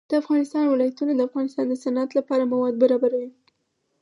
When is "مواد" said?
2.51-2.73